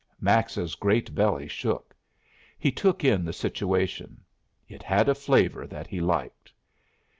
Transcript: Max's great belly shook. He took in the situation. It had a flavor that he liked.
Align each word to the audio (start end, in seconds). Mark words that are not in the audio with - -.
Max's 0.19 0.73
great 0.73 1.13
belly 1.13 1.47
shook. 1.47 1.95
He 2.57 2.71
took 2.71 3.03
in 3.03 3.23
the 3.23 3.33
situation. 3.33 4.21
It 4.67 4.81
had 4.81 5.07
a 5.07 5.13
flavor 5.13 5.67
that 5.67 5.85
he 5.85 6.01
liked. 6.01 6.51